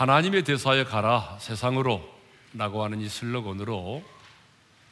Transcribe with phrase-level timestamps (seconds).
[0.00, 2.02] 하나님의 대사에 가라 세상으로
[2.54, 4.02] 라고 하는 이 슬로건으로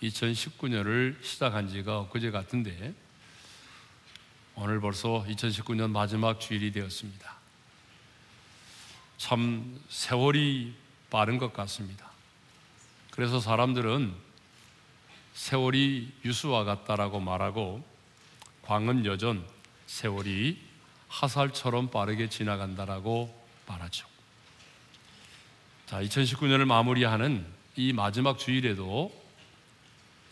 [0.02, 2.92] 2019년을 시작한 지가 엊그제 같은데
[4.55, 7.36] 오늘 벌써 2019년 마지막 주일이 되었습니다.
[9.16, 10.74] 참 세월이
[11.09, 12.11] 빠른 것 같습니다.
[13.11, 14.15] 그래서 사람들은
[15.32, 17.82] 세월이 유수와 같다라고 말하고
[18.60, 19.48] 광은 여전
[19.87, 20.62] 세월이
[21.09, 23.34] 하살처럼 빠르게 지나간다라고
[23.66, 24.07] 말하죠.
[25.88, 29.10] 자, 2019년을 마무리하는 이 마지막 주일에도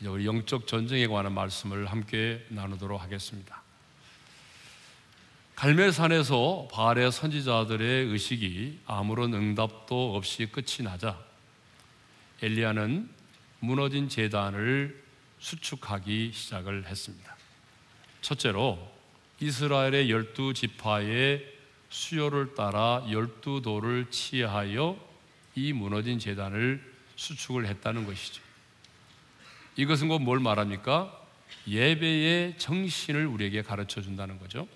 [0.02, 3.62] 우리 영적 전쟁에 관한 말씀을 함께 나누도록 하겠습니다.
[5.54, 11.18] 갈멜산에서 바알의 선지자들의 의식이 아무런 응답도 없이 끝이 나자
[12.42, 13.08] 엘리야는
[13.60, 15.02] 무너진 재단을
[15.38, 17.34] 수축하기 시작을 했습니다.
[18.20, 18.78] 첫째로
[19.40, 21.50] 이스라엘의 열두 지파의
[21.88, 25.05] 수요를 따라 열두 돌을 치하여
[25.56, 26.82] 이 무너진 재단을
[27.16, 28.42] 수축을 했다는 것이죠.
[29.76, 31.22] 이것은 곧 뭘 말합니까?
[31.66, 34.68] 예배의 정신을 우리에게 가르쳐 준다는 거죠.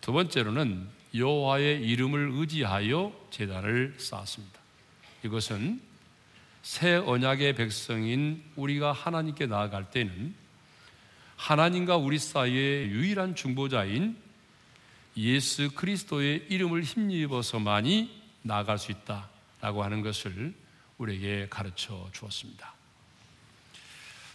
[0.00, 4.60] 두 번째로는 여호와의 이름을 의지하여 제단을 쌓았습니다.
[5.24, 5.80] 이것은
[6.62, 10.34] 새 언약의 백성인 우리가 하나님께 나아갈 때는
[11.36, 14.16] 하나님과 우리 사이의 유일한 중보자인
[15.16, 20.54] 예수 그리스도의 이름을 힘입어서만이 나아갈 수 있다라고 하는 것을
[20.98, 22.72] 우리에게 가르쳐 주었습니다.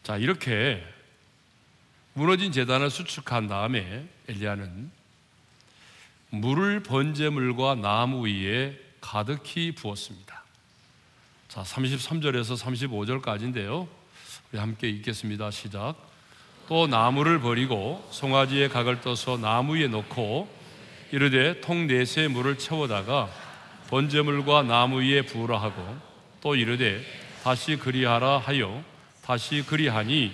[0.04, 0.84] 자, 이렇게
[2.14, 4.92] 무너진 재단을 수축한 다음에 엘리야는
[6.32, 10.44] 물을 번제물과 나무 위에 가득히 부었습니다.
[11.48, 12.58] 자, 33절에서
[13.22, 13.88] 35절까지인데요.
[14.52, 15.52] 우리 함께 읽겠습니다.
[15.52, 15.96] 시작.
[16.68, 20.50] 또 나무를 버리고 송아지에 각을 떠서 나무 위에 놓고
[21.12, 23.30] 이르되 통 넷에 물을 채워다가
[23.90, 25.98] 번제물과 나무 위에 부으라 하고
[26.42, 27.04] 또 이르되
[27.44, 28.84] 다시 그리하라 하여
[29.24, 30.32] 다시 그리하니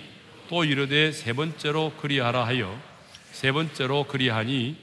[0.48, 2.78] 또 이르되 세 번째로 그리하라 하여
[3.32, 4.76] 세 번째로 그리하니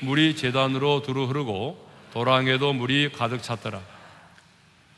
[0.00, 3.80] 물이 재단으로 두루 흐르고 도랑에도 물이 가득 찼더라.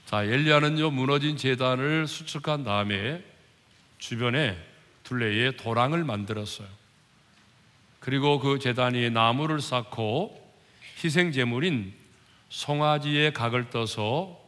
[0.07, 3.23] 자, 엘리야는요 무너진 재단을 수축한 다음에
[3.99, 4.57] 주변에
[5.05, 6.69] 둘레에 도랑을 만들었어요.
[7.99, 10.39] 그리고 그 재단 위에 나무를 쌓고
[11.03, 12.02] 희생 제물인
[12.53, 14.39] 송아지의 각을 떠서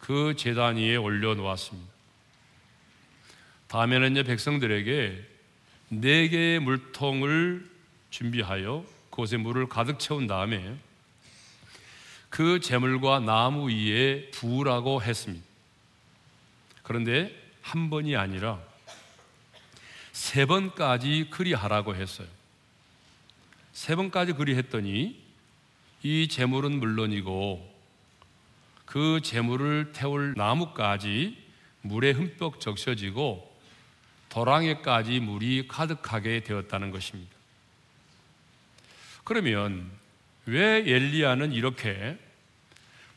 [0.00, 1.88] 그 재단 위에 올려 놓았습니다.
[3.68, 5.24] 다음에는요 백성들에게
[5.90, 7.64] 네 개의 물통을
[8.10, 10.76] 준비하여 그곳에 물을 가득 채운 다음에
[12.28, 15.46] 그 재물과 나무 위에 부으라고 했습니다.
[16.82, 17.32] 그런데
[17.62, 18.58] 한 번이 아니라
[20.10, 22.26] 세 번까지 그리하라고 했어요.
[23.72, 25.27] 세 번까지 그리했더니
[26.02, 27.76] 이 재물은 물론이고
[28.84, 31.36] 그 재물을 태울 나무까지
[31.82, 33.48] 물에 흠뻑 적셔지고
[34.28, 37.34] 도랑에까지 물이 가득하게 되었다는 것입니다.
[39.24, 39.90] 그러면
[40.46, 42.18] 왜 엘리야는 이렇게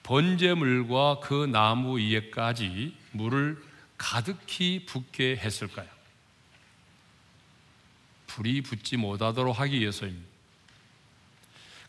[0.04, 3.64] 번제물과 그 나무 위에까지 물을
[3.98, 5.88] 가득히 붓게 했을까요?
[8.28, 10.31] 불이 붙지 못하도록 하기 위해서입니다.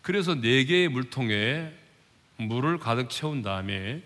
[0.03, 1.73] 그래서 네 개의 물통에
[2.37, 4.03] 물을 가득 채운 다음에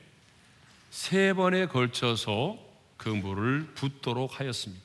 [0.90, 2.58] 세 번에 걸쳐서
[2.96, 4.84] 그 물을 붓도록 하였습니다.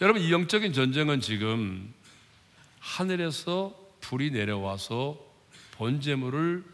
[0.00, 1.92] 여러분, 이 영적인 전쟁은 지금
[2.80, 5.18] 하늘에서 불이 내려와서
[5.72, 6.64] 번제물을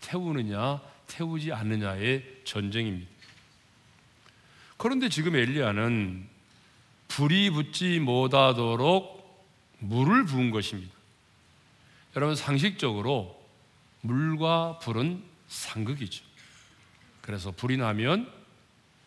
[0.00, 3.10] 태우느냐 태우지 않느냐의 전쟁입니다.
[4.76, 6.26] 그런데 지금 엘리야는
[7.08, 9.20] 불이 붙지 못하도록
[9.78, 10.99] 물을 부은 것입니다.
[12.16, 13.40] 여러분 상식적으로
[14.00, 16.24] 물과 불은 상극이죠.
[17.20, 18.32] 그래서 불이 나면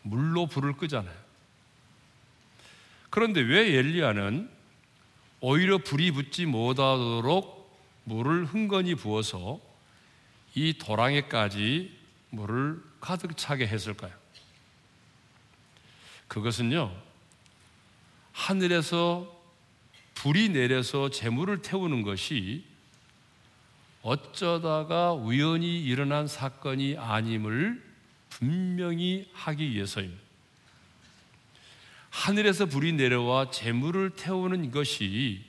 [0.04, 1.24] 물로 불을 끄잖아요.
[3.10, 4.50] 그런데 왜 엘리야는
[5.40, 7.64] 오히려 불이 붙지 못하도록
[8.06, 9.60] 물을 흥건히 부어서
[10.56, 11.98] 이 도랑에까지
[12.30, 14.12] 물을 가득 차게 했을까요?
[16.28, 16.96] 그것은요,
[18.32, 19.42] 하늘에서
[20.16, 22.66] 불이 내려서 재물을 태우는 것이
[24.04, 27.82] 어쩌다가 우연히 일어난 사건이 아님을
[28.30, 30.22] 분명히 하기 위해서입니다.
[32.10, 35.44] 하늘에서 불이 내려와 재물을 태우는 것이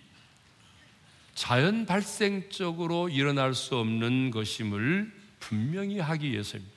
[1.34, 6.74] 자연 발생적으로 일어날 수 없는 것임을 분명히 하기 위해서입니다.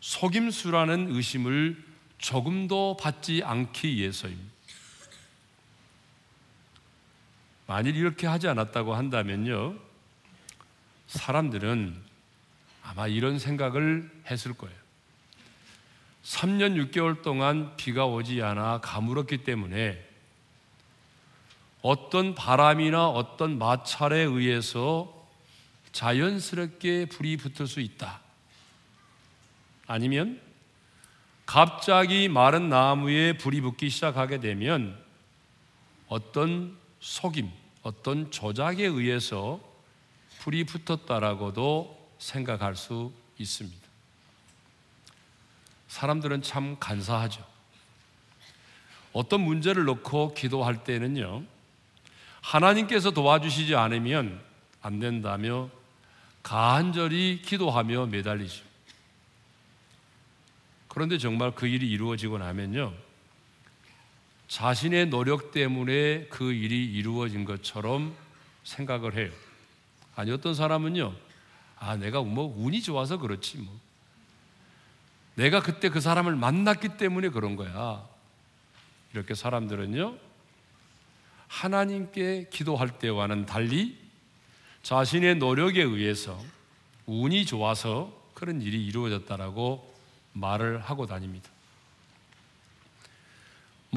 [0.00, 1.82] 속임수라는 의심을
[2.18, 4.55] 조금도 받지 않기 위해서입니다.
[7.66, 9.74] 만일 이렇게 하지 않았다고 한다면요,
[11.08, 11.96] 사람들은
[12.82, 14.76] 아마 이런 생각을 했을 거예요.
[16.22, 20.04] 3년 6개월 동안 비가 오지 않아 가물었기 때문에
[21.82, 25.12] 어떤 바람이나 어떤 마찰에 의해서
[25.92, 28.20] 자연스럽게 불이 붙을 수 있다.
[29.86, 30.40] 아니면
[31.46, 35.00] 갑자기 마른 나무에 불이 붙기 시작하게 되면
[36.08, 37.50] 어떤 속임,
[37.82, 39.60] 어떤 조작에 의해서
[40.40, 43.86] 불이 붙었다라고도 생각할 수 있습니다.
[45.88, 47.44] 사람들은 참 간사하죠.
[49.12, 51.44] 어떤 문제를 놓고 기도할 때는요,
[52.42, 54.40] 하나님께서 도와주시지 않으면
[54.82, 55.70] 안 된다며
[56.42, 58.62] 간절히 기도하며 매달리죠.
[60.88, 62.92] 그런데 정말 그 일이 이루어지고 나면요,
[64.48, 68.14] 자신의 노력 때문에 그 일이 이루어진 것처럼
[68.64, 69.30] 생각을 해요.
[70.14, 71.14] 아니, 어떤 사람은요,
[71.78, 73.78] 아, 내가 뭐 운이 좋아서 그렇지 뭐.
[75.34, 78.06] 내가 그때 그 사람을 만났기 때문에 그런 거야.
[79.12, 80.16] 이렇게 사람들은요,
[81.48, 83.98] 하나님께 기도할 때와는 달리
[84.82, 86.42] 자신의 노력에 의해서
[87.06, 89.94] 운이 좋아서 그런 일이 이루어졌다라고
[90.32, 91.50] 말을 하고 다닙니다.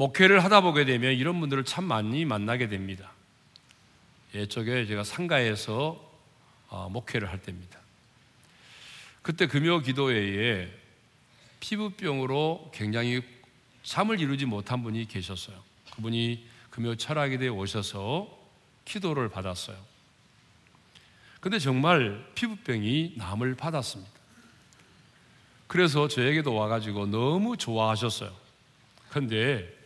[0.00, 3.12] 목회를 하다 보게 되면 이런 분들을 참 많이 만나게 됩니다.
[4.34, 6.10] 예쪽에 제가 상가에서
[6.68, 7.78] 어, 목회를 할 때입니다.
[9.20, 10.72] 그때 금요 기도회에
[11.60, 13.20] 피부병으로 굉장히
[13.82, 15.62] 잠을 이루지 못한 분이 계셨어요.
[15.96, 18.38] 그분이 금요 철학에 오셔서
[18.86, 19.76] 기도를 받았어요.
[21.40, 24.10] 근데 정말 피부병이 남을 받았습니다.
[25.66, 28.32] 그래서 저에게도 와가지고 너무 좋아하셨어요.
[29.10, 29.79] 근데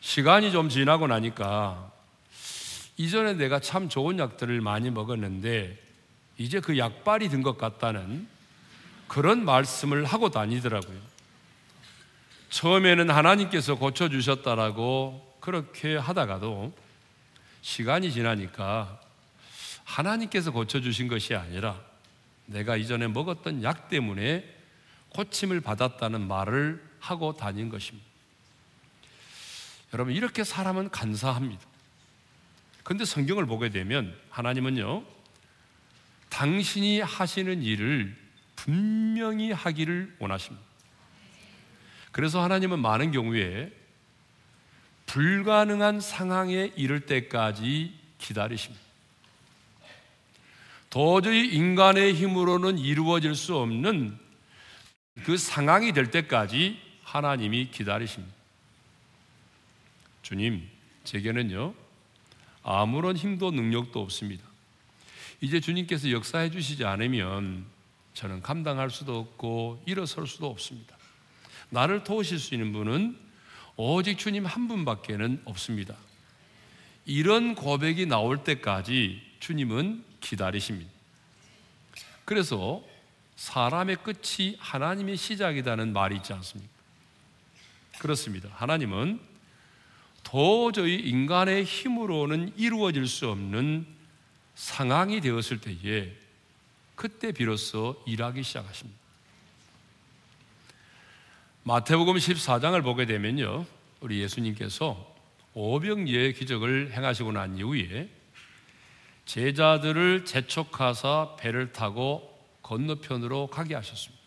[0.00, 1.90] 시간이 좀 지나고 나니까
[2.96, 5.78] 이전에 내가 참 좋은 약들을 많이 먹었는데
[6.38, 8.28] 이제 그 약발이 든 것 같다는
[9.08, 10.98] 그런 말씀을 하고 다니더라고요.
[12.50, 16.72] 처음에는 하나님께서 고쳐주셨다라고 그렇게 하다가도
[17.62, 19.00] 시간이 지나니까
[19.84, 21.80] 하나님께서 고쳐주신 것이 아니라
[22.46, 24.44] 내가 이전에 먹었던 약 때문에
[25.10, 28.07] 고침을 받았다는 말을 하고 다닌 것입니다.
[29.92, 31.62] 여러분, 이렇게 사람은 간사합니다.
[32.82, 35.04] 근데 성경을 보게 되면 하나님은요,
[36.28, 38.16] 당신이 하시는 일을
[38.56, 40.66] 분명히 하기를 원하십니다.
[42.12, 43.72] 그래서 하나님은 많은 경우에
[45.06, 48.84] 불가능한 상황에 이를 때까지 기다리십니다.
[50.90, 54.18] 도저히 인간의 힘으로는 이루어질 수 없는
[55.24, 58.37] 그 상황이 될 때까지 하나님이 기다리십니다.
[60.28, 60.68] 주님,
[61.04, 61.72] 제게는요,
[62.62, 64.44] 아무런 힘도 능력도 없습니다.
[65.40, 67.64] 이제 주님께서 역사해 주시지 않으면
[68.12, 70.98] 저는 감당할 수도 없고 일어설 수도 없습니다.
[71.70, 73.18] 나를 도우실 수 있는 분은
[73.76, 75.96] 오직 주님 한 분밖에는 없습니다.
[77.06, 80.90] 이런 고백이 나올 때까지 주님은 기다리십니다.
[82.26, 82.84] 그래서
[83.36, 86.70] 사람의 끝이 하나님의 시작이라는 말이 있지 않습니까?
[87.98, 88.50] 그렇습니다.
[88.52, 89.37] 하나님은
[90.30, 93.86] 도저히 인간의 힘으로는 이루어질 수 없는
[94.54, 96.12] 상황이 되었을 때에
[96.94, 98.98] 그때 비로소 일하기 시작하십니다.
[101.62, 103.64] 마태복음 14장을 보게 되면요.
[104.00, 105.16] 우리 예수님께서
[105.54, 108.10] 오병이의 기적을 행하시고 난 이후에
[109.24, 114.17] 제자들을 재촉하사 배를 타고 건너편으로 가게 하셨습니다.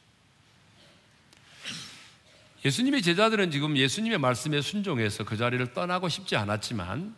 [2.63, 7.15] 예수님의 제자들은 지금 예수님의 말씀에 순종해서 그 자리를 떠나고 싶지 않았지만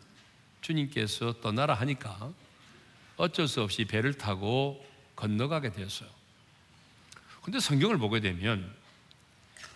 [0.62, 2.32] 주님께서 떠나라 하니까
[3.18, 4.84] 어쩔 수 없이 배를 타고
[5.16, 6.10] 건너가게 되었어요.
[7.42, 8.74] 근데 성경을 보게 되면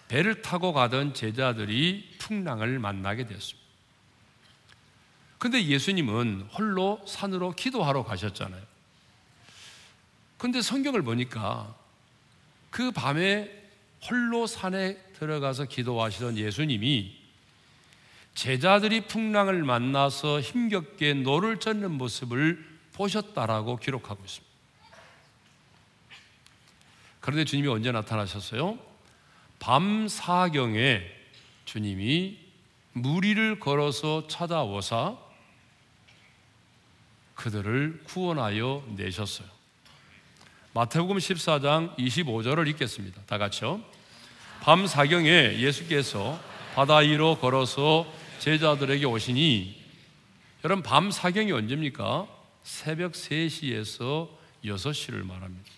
[0.08, 3.68] 배를 타고 가던 제자들이 풍랑을 만나게 되었습니다.
[5.38, 8.64] 근데 예수님은 홀로 산으로 기도하러 가셨잖아요.
[10.38, 11.76] 근데 성경을 보니까
[12.70, 13.52] 그 밤에
[14.10, 17.16] 홀로 산에 들어가서 기도하시던 예수님이
[18.36, 24.48] 제자들이 풍랑을 만나서 힘겹게 노를 젓는 모습을 보셨다라고 기록하고 있습니다.
[27.20, 28.78] 그런데 주님이 언제 나타나셨어요?
[29.60, 31.02] 밤 사경에
[31.66, 32.38] 주님이
[32.94, 35.18] 물 위를 걸어서 찾아오사
[37.36, 39.48] 그들을 구원하여 내셨어요.
[40.74, 43.22] 마태복음 14장 25절을 읽겠습니다.
[43.26, 43.97] 다 같이요.
[44.62, 46.40] 밤 사경에 예수께서
[46.76, 49.82] 바다 위로 걸어서 제자들에게 오시니
[50.64, 52.28] 여러분 밤 사경이 언제입니까?
[52.64, 54.30] 새벽 3시에서
[54.66, 55.72] 6시를 말합니다.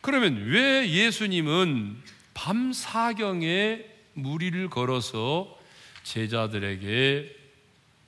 [0.00, 2.00] 그러면 왜 예수님은
[2.32, 5.58] 밤 사경에 무리를 걸어서
[6.04, 7.34] 제자들에게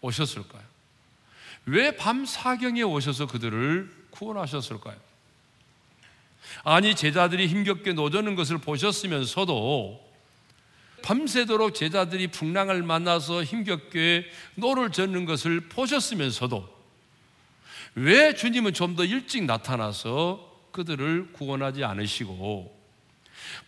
[0.01, 0.63] 오셨을까요?
[1.67, 4.97] 왜 밤 사경에 오셔서 그들을 구원하셨을까요?
[6.65, 10.09] 아니 제자들이 힘겹게 노젓는 것을 보셨으면서도
[11.03, 14.27] 밤새도록 제자들이 풍랑을 만나서 힘겹게
[14.57, 16.77] 노를 젓는 것을 보셨으면서도
[17.95, 22.77] 왜 주님은 좀 더 일찍 나타나서 그들을 구원하지 않으시고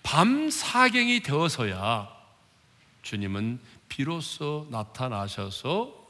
[0.02, 2.08] 밤 사경이 되어서야
[3.02, 6.00] 주님은 비로소 나타나셔서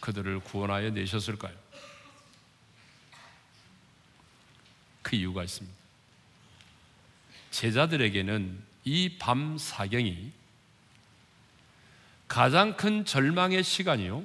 [0.00, 1.54] 그들을 구원하여 내셨을까요?
[5.04, 5.76] 그 이유가 있습니다.
[7.52, 10.32] 제자들에게는 이 밤 사경이
[12.26, 14.24] 가장 큰 절망의 시간이요.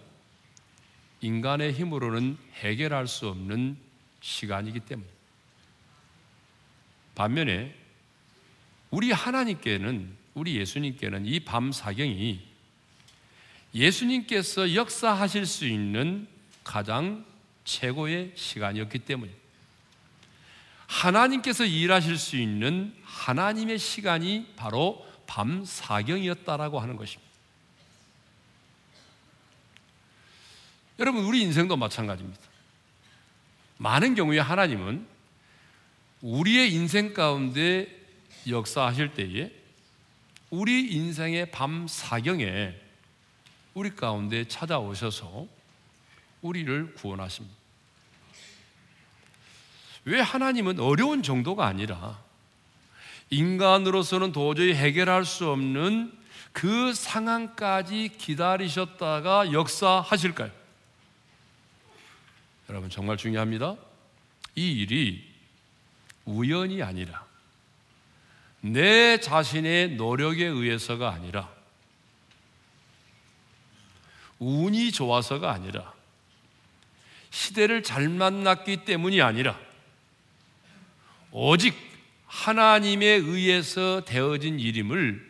[1.22, 3.78] 인간의 힘으로는 해결할 수 없는
[4.22, 5.08] 시간이기 때문에.
[7.14, 7.76] 반면에
[8.90, 12.42] 우리 하나님께는, 우리 예수님께는 이 밤 사경이
[13.76, 16.28] 예수님께서 역사하실 수 있는
[16.64, 17.26] 가장
[17.66, 19.32] 최고의 시간이었기 때문에
[20.90, 27.30] 하나님께서 일하실 수 있는 하나님의 시간이 바로 밤 사경이었다라고 하는 것입니다.
[30.98, 32.42] 여러분, 우리 인생도 마찬가지입니다.
[33.78, 35.06] 많은 경우에 하나님은
[36.22, 37.88] 우리의 인생 가운데
[38.48, 39.52] 역사하실 때에
[40.50, 42.74] 우리 인생의 밤 사경에
[43.76, 45.48] 우리 가운데 찾아오셔서
[46.42, 47.59] 우리를 구원하십니다.
[50.10, 52.20] 왜 하나님은 어려운 정도가 아니라
[53.30, 56.12] 인간으로서는 도저히 해결할 수 없는
[56.52, 60.50] 그 상황까지 기다리셨다가 역사하실까요?
[62.70, 63.76] 여러분 정말 중요합니다.
[64.56, 65.24] 이 일이
[66.26, 67.24] 우연이 아니라
[68.62, 71.50] 내 자신의 노력에 의해서가 아니라
[74.40, 75.94] 운이 좋아서가 아니라
[77.30, 79.69] 시대를 잘 만났기 때문이 아니라
[81.32, 81.76] 오직
[82.26, 85.30] 하나님에 의해서 되어진 일임을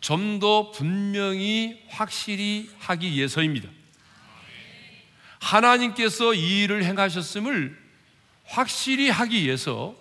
[0.00, 3.68] 좀 더 분명히 확실히 하기 위해서입니다.
[5.40, 7.76] 하나님께서 이 일을 행하셨음을
[8.44, 9.96] 확실히 하기 위해서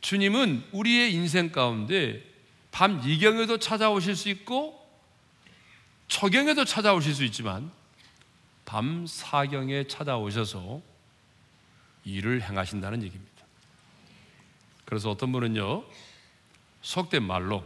[0.00, 2.22] 주님은 우리의 인생 가운데
[2.70, 4.78] 밤 이경에도 찾아오실 수 있고
[6.08, 7.70] 초경에도 찾아오실 수 있지만
[8.64, 10.80] 밤 사경에 찾아오셔서
[12.04, 13.37] 일을 행하신다는 얘기입니다.
[14.88, 15.84] 그래서 어떤 분은요,
[16.80, 17.62] 속된 말로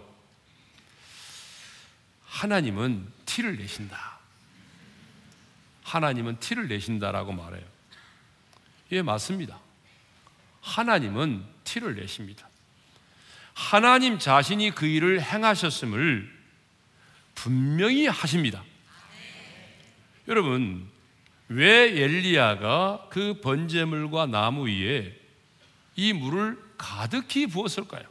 [2.27, 4.19] 하나님은 티를 내신다.
[5.85, 7.65] 하나님은 티를 내신다라고 말해요.
[8.91, 9.61] 예, 맞습니다.
[10.63, 12.49] 하나님은 티를 내십니다.
[13.55, 16.29] 하나님 자신이 그 일을 행하셨음을
[17.37, 18.65] 분명히 하십니다.
[20.27, 20.91] 여러분,
[21.47, 25.17] 왜 엘리야가 그 번제물과 나무 위에
[25.95, 28.03] 이 물을 가득히 부었을까요?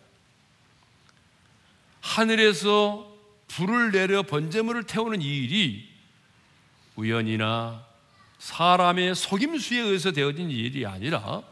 [2.00, 3.12] 하늘에서
[3.50, 5.90] 불을 내려 번제물을 태우는 이 일이
[6.96, 7.86] 우연이나
[8.40, 11.44] 사람의 속임수에 의해서 되어진 일이 아니라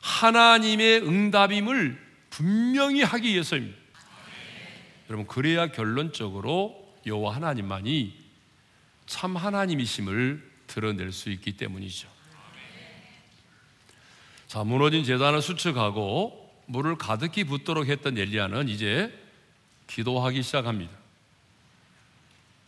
[0.00, 2.00] 하나님의 응답임을
[2.30, 3.76] 분명히 하기 위해서입니다.
[5.10, 8.16] 여러분 그래야 결론적으로 여호와 하나님만이
[9.06, 12.17] 참 하나님이심을 드러낼 수 있기 때문이죠.
[14.48, 19.12] 자, 무너진 재단을 수축하고 물을 가득히 붓도록 했던 엘리야는 이제
[19.88, 20.90] 기도하기 시작합니다.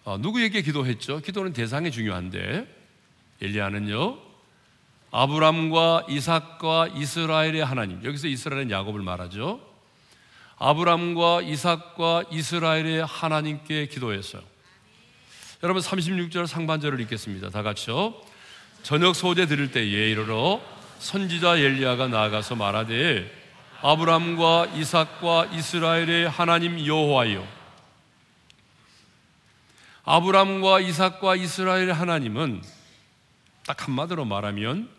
[0.04, 1.20] 아, 누구에게 기도했죠?
[1.20, 2.66] 기도는 대상이 중요한데
[3.40, 4.18] 엘리야는요
[5.10, 9.66] 아브람과 이삭과 이스라엘의 하나님 여기서 이스라엘은 야곱을 말하죠.
[10.58, 14.42] 아브람과 이삭과 이스라엘의 하나님께 기도했어요.
[15.62, 17.49] 여러분 36절 상반절을 읽겠습니다.
[17.49, 18.14] 다 같이요.
[18.82, 20.60] 저녁 소재 드릴 때에 이르러
[21.00, 23.38] 선지자 엘리야가 나아가서 말하되
[23.80, 27.47] 아브람과 이삭과 이스라엘의 하나님 여호와여
[30.04, 32.62] 아브람과 이삭과 이스라엘의 하나님은
[33.66, 34.90] 딱 한마디로 말하면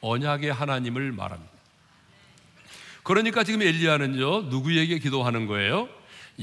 [0.00, 1.52] 언약의 하나님을 말합니다.
[3.04, 5.88] 그러니까 지금 엘리야는요 누구에게 기도하는 거예요?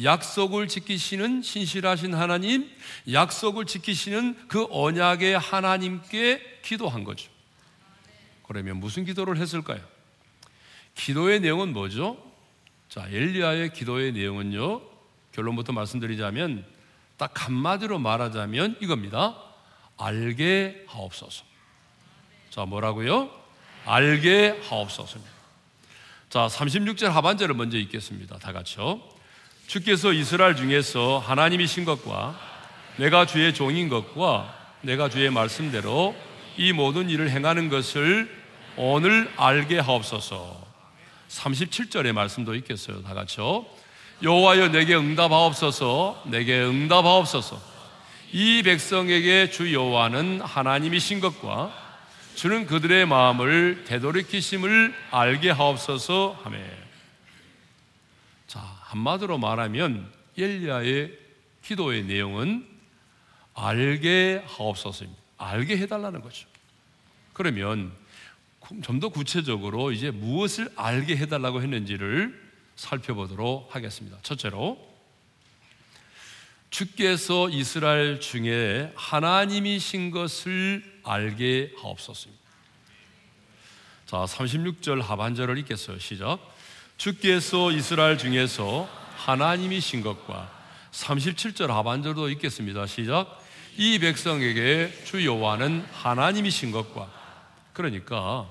[0.02, 2.70] 약속을 지키시는 신실하신 하나님,
[3.12, 7.35] 약속을 지키시는 그 언약의 하나님께 기도한 거죠.
[8.48, 9.82] 그러면 무슨 기도를 했을까요?
[10.96, 12.18] 기도의 내용은 뭐죠?
[12.90, 14.82] 자, 엘리야의 기도의 내용은요.
[15.34, 16.66] 결론부터 말씀드리자면
[17.18, 19.36] 딱 한마디로 말하자면 이겁니다.
[19.98, 21.44] 알게 하옵소서.
[22.50, 23.30] 자, 뭐라고요?
[23.86, 25.36] 알게 하옵소서입니다.
[26.30, 28.38] 자, 36절 하반절을 먼저 읽겠습니다.
[28.40, 29.02] 다 같이요.
[29.68, 32.40] 주께서 이스라엘 중에서 하나님이신 것과
[32.98, 36.16] 내가 주의 종인 것과 내가 주의 말씀대로
[36.58, 38.30] 이 모든 일을 행하는 것을
[38.78, 40.66] 오늘 알게 하옵소서.
[41.30, 43.02] 37절의 말씀도 있겠어요.
[43.04, 43.66] 다 같이요.
[44.24, 46.24] 여호와여 내게 응답하옵소서.
[46.28, 47.62] 내게 응답하옵소서.
[48.32, 51.74] 이 백성에게 주 여호와는 하나님이신 것과
[52.36, 56.58] 주는 그들의 마음을 되돌이키심을 알게 하옵소서 하며
[58.48, 61.18] 자 한마디로 말하면 엘리야의
[61.64, 62.68] 기도의 내용은
[63.54, 65.25] 알게 하옵소서입니다.
[65.38, 66.48] 알게 해달라는 거죠.
[67.34, 67.92] 그러면
[68.82, 72.44] 좀 더 구체적으로 이제 무엇을 알게 해달라고 했는지를
[72.76, 74.18] 살펴보도록 하겠습니다.
[74.24, 74.78] 첫째로
[76.70, 82.44] 주께서 이스라엘 중에 하나님이신 것을 알게 하옵소서입니다.
[84.08, 86.00] 자, 36절 하반절을 읽겠어요.
[86.00, 86.40] 시작.
[86.98, 90.52] 주께서 이스라엘 중에서 하나님이신 것과
[90.92, 92.88] 37절 하반절도 읽겠습니다.
[92.88, 93.45] 시작.
[93.78, 97.12] 이 백성에게 주 여호와는 하나님이신 것과
[97.74, 98.50] 그러니까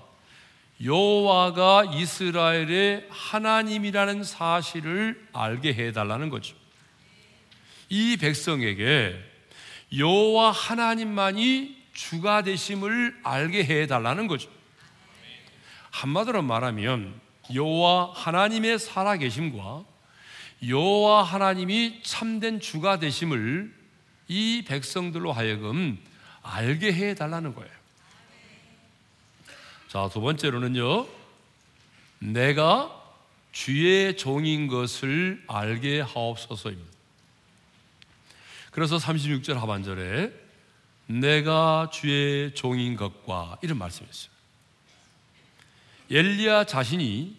[0.82, 6.54] 여호와가 이스라엘의 하나님이라는 사실을 알게 해 달라는 거죠.
[7.88, 9.18] 이 백성에게
[9.96, 14.50] 여호와 하나님만이 주가 되심을 알게 해 달라는 거죠.
[15.90, 17.18] 한마디로 말하면
[17.54, 19.84] 여호와 하나님의 살아 계심과
[20.66, 23.83] 여호와 하나님이 참된 주가 되심을
[24.28, 25.98] 이 백성들로 하여금
[26.42, 27.70] 알게 해 달라는 거예요.
[29.88, 31.06] 자, 두 번째로는요.
[32.18, 33.00] 내가
[33.52, 36.92] 주의 종인 것을 알게 하옵소서입니다.
[38.72, 40.32] 그래서 36절 하반절에
[41.06, 44.32] 내가 주의 종인 것과 이런 말씀이었어요.
[46.10, 47.37] 엘리야 자신이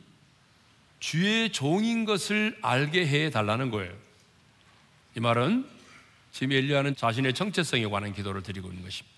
[1.00, 3.94] 주의 종인 것을 알게 해 달라는 거예요.
[5.16, 5.75] 이 말은
[6.36, 9.16] 지금 엘리야는 자신의 정체성에 관한 기도를 드리고 있는 것입니다.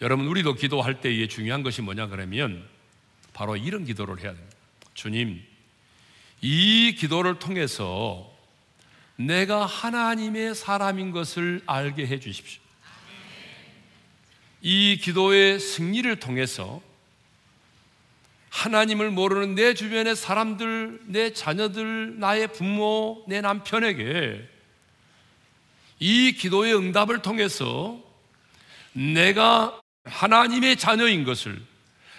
[0.00, 2.66] 여러분 우리도 기도할 때에 중요한 것이 뭐냐 그러면
[3.34, 4.56] 바로 이런 기도를 해야 됩니다.
[4.94, 5.44] 주님,
[6.40, 8.34] 이 기도를 통해서
[9.16, 12.62] 내가 하나님의 사람인 것을 알게 해 주십시오.
[14.62, 16.80] 이 기도의 승리를 통해서
[18.48, 24.53] 하나님을 모르는 내 주변의 사람들, 내 자녀들, 나의 부모, 내 남편에게
[25.98, 28.00] 이 기도의 응답을 통해서
[28.92, 31.60] 내가 하나님의 자녀인 것을,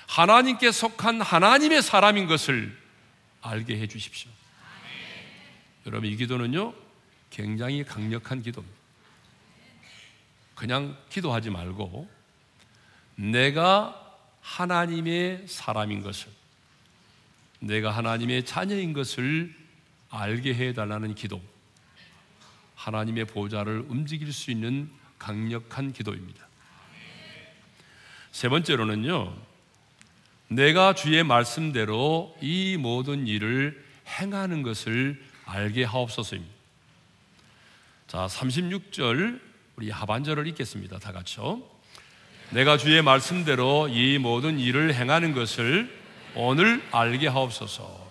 [0.08, 2.76] 하나님께 속한 하나님의 사람인 것을
[3.42, 4.30] 알게 해 주십시오.
[5.86, 6.74] 여러분, 이 기도는요,
[7.30, 8.76] 굉장히 강력한 기도입니다.
[10.56, 12.10] 그냥 기도하지 말고
[13.16, 14.02] 내가
[14.42, 16.30] 하나님의 사람인 것을
[17.60, 19.54] 내가 하나님의 자녀인 것을
[20.10, 21.42] 알게 해 달라는 기도.
[22.86, 26.48] 하나님의 보좌를 움직일 수 있는 강력한 기도입니다.
[28.32, 29.36] 세 번째로는요.
[30.50, 36.54] 내가 주의 말씀대로 이 모든 일을 행하는 것을 알게 하옵소서입니다.
[38.08, 39.42] 자, 36절
[39.78, 41.00] 우리 하반절을 읽겠습니다.
[41.00, 41.64] 다 같이요.
[42.52, 45.92] 내가 주의 말씀대로 이 모든 일을 행하는 것을
[46.36, 48.05] 오늘 알게 하옵소서.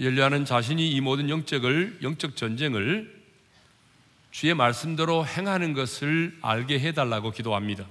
[0.00, 3.22] 열려하는 자신이 이 모든 영적을 영적 전쟁을
[4.30, 7.86] 주의 말씀대로 행하는 것을 알게 해달라고 기도합니다.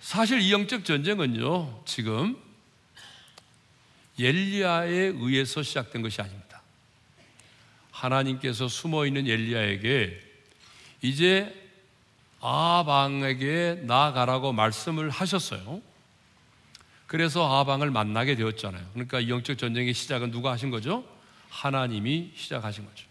[0.00, 2.36] 사실 이 영적 전쟁은요 지금
[4.18, 6.62] 엘리야에 의해서 시작된 것이 아닙니다.
[7.90, 10.20] 하나님께서 숨어 있는 엘리야에게
[11.02, 11.54] 이제
[12.40, 15.82] 아방에게 나아가라고 말씀을 하셨어요.
[17.08, 18.86] 그래서 아방을 만나게 되었잖아요.
[18.92, 21.04] 그러니까 이 영적 전쟁의 시작은 누가 하신 거죠?
[21.48, 23.06] 하나님이 시작하신 거죠.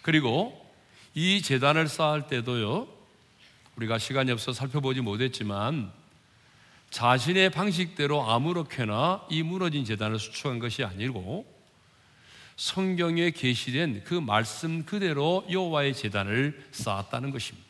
[0.00, 0.66] 그리고
[1.14, 2.88] 이 재단을 쌓을 때도요,
[3.76, 5.92] 우리가 시간이 없어 살펴보지 못했지만
[6.88, 11.46] 자신의 방식대로 아무렇게나 이 무너진 재단을 수축한 것이 아니고
[12.56, 17.68] 성경에 계시된 그 말씀 그대로 여호와의 재단을 쌓았다는 것입니다.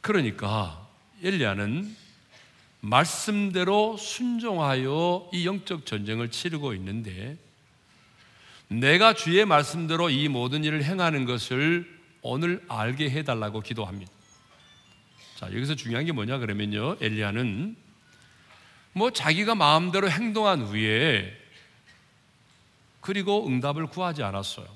[0.00, 0.88] 그러니까
[1.22, 1.96] 엘리야는
[2.80, 7.36] 말씀대로 순종하여 이 영적 전쟁을 치르고 있는데
[8.68, 14.10] 내가 주의 말씀대로 이 모든 일을 행하는 것을 오늘 알게 해달라고 기도합니다.
[15.36, 16.96] 자, 여기서 중요한 게 뭐냐 그러면요.
[17.00, 17.76] 엘리야는
[18.92, 21.36] 뭐 자기가 마음대로 행동한 후에
[23.00, 24.66] 그리고 응답을 구하지 않았어요.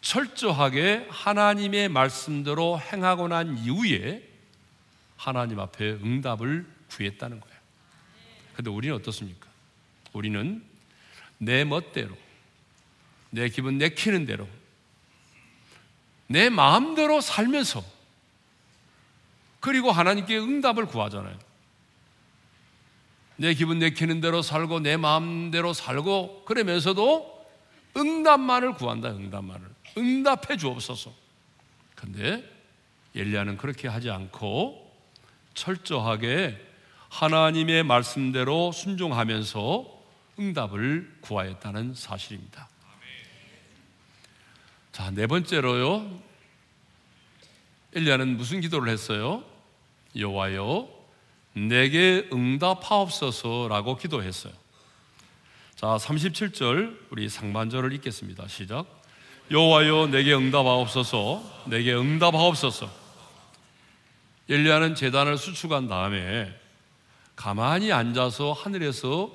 [0.00, 4.25] 철저하게 하나님의 말씀대로 행하고 난 이후에
[5.16, 7.56] 하나님 앞에 응답을 구했다는 거예요.
[8.54, 9.48] 근데 우리는 어떻습니까?
[10.12, 10.64] 우리는
[11.38, 12.16] 내 멋대로,
[13.30, 14.48] 내 기분 내키는 대로,
[16.26, 17.84] 내 마음대로 살면서,
[19.60, 21.38] 그리고 하나님께 응답을 구하잖아요.
[23.36, 27.46] 내 기분 내키는 대로 살고, 내 마음대로 살고, 그러면서도
[27.96, 29.66] 응답만을 구한다, 응답만을.
[29.98, 31.12] 응답해 주옵소서.
[31.94, 32.44] 근데
[33.14, 34.85] 엘리야는 그렇게 하지 않고
[35.56, 36.62] 철저하게
[37.08, 39.96] 하나님의 말씀대로 순종하면서
[40.38, 42.68] 응답을 구하였다는 사실입니다.
[44.92, 46.20] 자, 네 번째로요.
[47.94, 49.42] 엘리야는 무슨 기도를 했어요?
[50.14, 50.88] 여호와여
[51.54, 54.52] 내게 응답하옵소서라고 기도했어요.
[55.74, 58.46] 자, 37절 우리 상반절을 읽겠습니다.
[58.48, 58.86] 시작.
[59.50, 61.64] 여호와여 내게 응답하옵소서.
[61.66, 63.05] 내게 응답하옵소서.
[64.48, 66.54] 엘리야는 제단을 수축한 다음에
[67.34, 69.30] 가만히 앉아서 하늘에서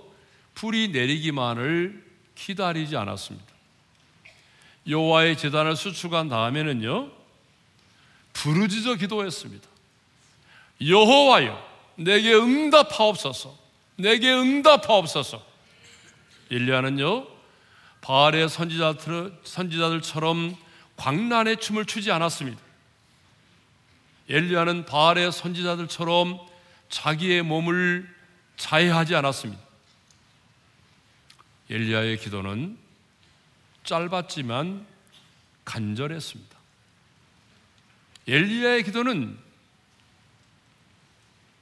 [0.55, 2.03] 불이 내리기만을
[2.35, 3.45] 기다리지 않았습니다.
[4.87, 7.11] 여호와의 제단을 수축한 다음에는요
[8.33, 9.67] 부르짖어 기도했습니다.
[10.87, 13.55] 여호와여 내게 응답하옵소서.
[13.97, 15.45] 내게 응답하옵소서.
[16.49, 17.27] 엘리야는요
[18.01, 20.55] 바알의 선지자들, 선지자들처럼
[20.95, 22.59] 광란의 춤을 추지 않았습니다.
[24.31, 26.39] 엘리야는 바알의 선지자들처럼
[26.87, 28.09] 자기의 몸을
[28.55, 29.61] 자해하지 않았습니다.
[31.69, 32.77] 엘리야의 기도는
[33.83, 34.87] 짧았지만
[35.65, 36.57] 간절했습니다.
[38.27, 39.37] 엘리야의 기도는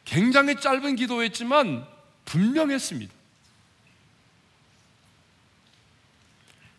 [0.05, 1.87] 굉장히 짧은 기도였지만
[2.25, 3.13] 분명했습니다.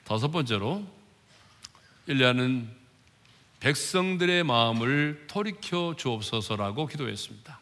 [0.04, 0.86] 다섯 번째로
[2.06, 2.79] 엘리야는
[3.60, 7.60] 백성들의 마음을 돌이켜 주옵소서라고 기도했습니다.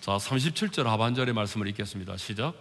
[0.00, 2.16] 자, 37절 하반절의 말씀을 읽겠습니다.
[2.16, 2.54] 시작.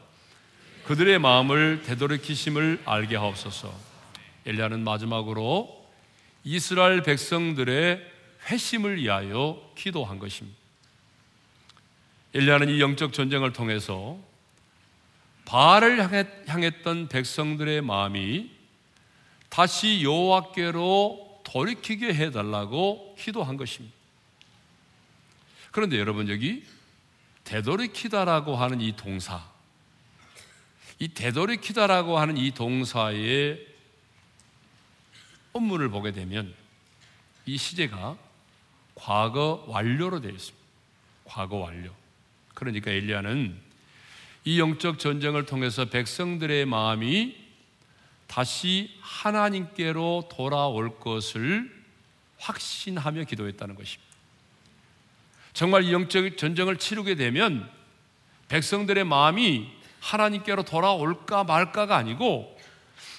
[0.85, 3.73] 그들의 마음을 되돌이키심을 알게 하옵소서.
[4.45, 5.83] 엘리야는 마지막으로
[6.43, 8.11] 이스라엘 백성들의
[8.49, 10.57] 회심을 위하여 기도한 것입니다.
[12.35, 14.17] 엘리야는 이 영적 전쟁을 통해서
[15.45, 18.51] 바알을 향했던 백성들의 마음이
[19.49, 23.95] 다시 여호와께로 돌이키게 해달라고 기도한 것입니다.
[25.69, 26.65] 그런데 여러분 여기
[27.43, 29.47] 되돌이키다라고 하는 이 동사,
[30.97, 33.67] 이 되돌이키다라고 하는 이 동사의
[35.53, 36.55] 업문을 보게 되면
[37.45, 38.17] 이 시제가
[38.95, 40.65] 과거 완료로 되어 있습니다.
[41.25, 41.93] 과거 완료.
[42.55, 43.61] 그러니까 엘리야는
[44.45, 47.42] 이 영적 전쟁을 통해서 백성들의 마음이
[48.33, 51.71] 다시 하나님께로 돌아올 것을
[52.39, 54.11] 확신하며 기도했다는 것입니다.
[55.53, 57.69] 정말 이 영적 전쟁을 치르게 되면
[58.47, 59.69] 백성들의 마음이
[59.99, 62.59] 하나님께로 돌아올까 말까가 아니고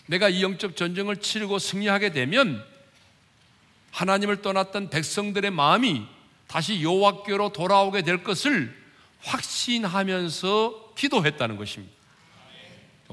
[0.06, 2.66] 내가 이 영적 전쟁을 치르고 승리하게 되면
[3.92, 6.08] 하나님을 떠났던 백성들의 마음이
[6.48, 8.76] 다시 여호와께로 돌아오게 될 것을
[9.20, 11.94] 확신하면서 기도했다는 것입니다.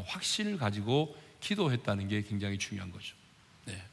[0.04, 3.16] 확신을 가지고 기도했다는 게 굉장히 중요한 거죠.
[3.66, 3.84] 네.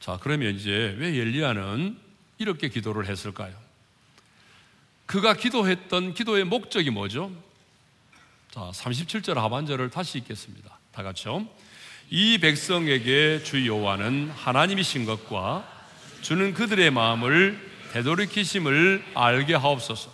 [0.00, 1.98] 자, 그러면 이제 왜 엘리야는
[2.38, 3.54] 이렇게 기도를 했을까요?
[5.06, 7.32] 그가 기도했던 기도의 목적이 뭐죠?
[8.50, 10.78] 자, 37절 하반절을 다시 읽겠습니다.
[10.92, 11.48] 다 같이요.
[12.10, 15.66] 이 백성에게 주 여호와는 하나님이신 것과
[16.20, 17.58] 주는 그들의 마음을
[17.92, 20.12] 되돌이키심을 알게 하옵소서.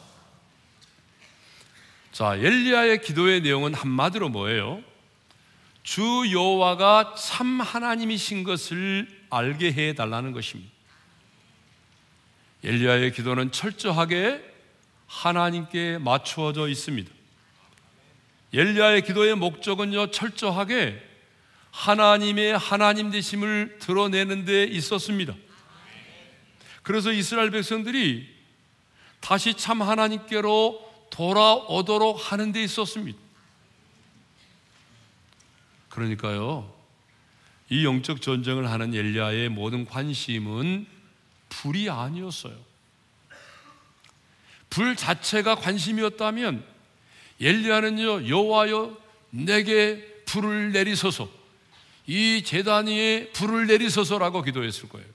[2.13, 4.83] 자, 엘리야의 기도의 내용은 한마디로 뭐예요?
[5.89, 10.71] 주 여호와가 참 하나님이신 것을 알게 해 달라는 것입니다.
[12.63, 14.45] 엘리야의 기도는 철저하게
[15.07, 17.11] 하나님께 맞추어져 있습니다.
[18.53, 21.03] 엘리야의 기도의 목적은요 철저하게
[21.71, 25.35] 하나님의 하나님 되심을 드러내는 데 있었습니다.
[26.83, 28.29] 그래서 이스라엘 백성들이
[29.21, 33.28] 다시 참 하나님께로 돌아오도록 하는 데 있었습니다.
[35.99, 36.73] 그러니까요,
[37.71, 40.87] 이 영적 전쟁을 하는 엘리야의 모든 관심은
[41.49, 42.57] 불이 아니었어요.
[44.71, 46.65] 불 자체가 관심이었다면
[47.41, 48.97] 엘리야는요 여호와여
[49.31, 51.29] 내게 불을 내리소서
[52.07, 55.07] 이 제단 위에 불을 내리소서라고 기도했을 거예요.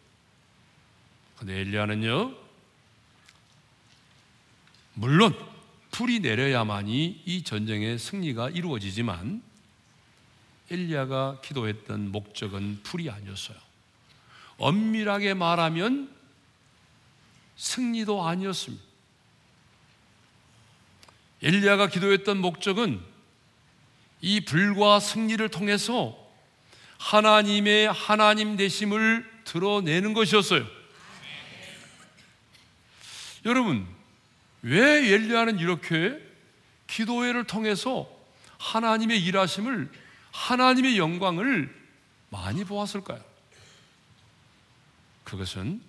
[1.38, 2.36] 근데 엘리야는요
[4.96, 5.36] 물론
[5.91, 9.41] 불이 내려야만이 이 전쟁의 승리가 이루어지지만
[10.74, 13.56] 엘리야가 기도했던 목적은 불이 아니었어요.
[14.58, 16.12] 엄밀하게 말하면
[17.56, 18.84] 승리도 아니었습니다.
[21.44, 23.00] 엘리야가 기도했던 목적은
[24.22, 26.18] 이 불과 승리를 통해서
[26.98, 30.66] 하나님의 하나님 되심을 드러내는 것이었어요.
[33.46, 33.86] 여러분,
[34.64, 36.18] 왜 엘리야는 이렇게
[36.88, 38.10] 기도회를 통해서
[38.58, 40.03] 하나님의 일하심을
[40.34, 41.74] 하나님의 영광을
[42.30, 43.24] 많이 보았을까요?
[45.24, 45.82] 그것은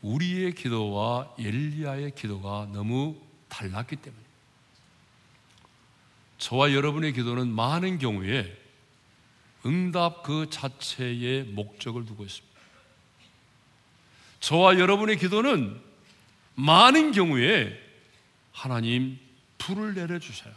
[0.00, 4.30] 우리의 기도와 엘리야의 기도가 너무 달랐기 때문입니다.
[6.38, 8.56] 저와 여러분의 기도는 많은 경우에
[9.64, 12.56] 응답 그 자체의 목적을 두고 있습니다.
[14.38, 15.80] 저와 여러분의 기도는
[16.54, 17.76] 많은 경우에
[18.52, 19.18] 하나님
[19.58, 20.54] 불을 내려주세요.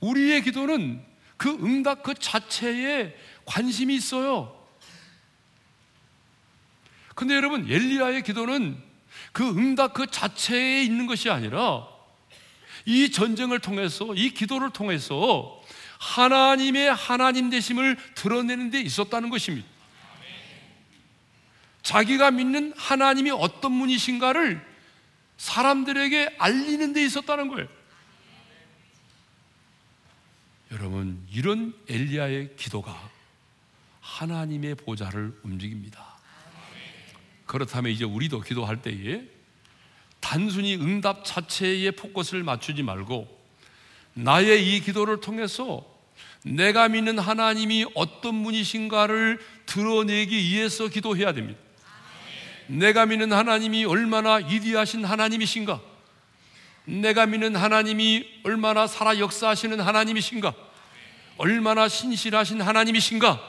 [0.00, 1.11] 우리의 기도는
[1.42, 4.64] 그 응답 그 자체에 관심이 있어요.
[7.16, 8.80] 근데 여러분, 엘리야의 기도는
[9.32, 11.88] 그 응답 그 자체에 있는 것이 아니라
[12.84, 15.60] 이 전쟁을 통해서, 이 기도를 통해서
[15.98, 19.66] 하나님의 하나님 되심을 드러내는 데 있었다는 것입니다.
[21.82, 24.64] 자기가 믿는 하나님이 어떤 분이신가를
[25.38, 27.81] 사람들에게 알리는 데 있었다는 거예요.
[30.72, 33.10] 여러분, 이런 엘리야의 기도가
[34.00, 36.02] 하나님의 보좌를 움직입니다.
[37.44, 39.22] 그렇다면 이제 우리도 기도할 때에
[40.20, 43.28] 단순히 응답 자체에 포커스를 맞추지 말고
[44.14, 45.84] 나의 이 기도를 통해서
[46.42, 51.60] 내가 믿는 하나님이 어떤 분이신가를 드러내기 위해서 기도해야 됩니다.
[52.68, 55.91] 내가 믿는 하나님이 얼마나 위대하신 하나님이신가?
[56.84, 60.54] 내가 믿는 하나님이 얼마나 살아 역사하시는 하나님이신가?
[61.38, 63.40] 얼마나 신실하신 하나님이신가?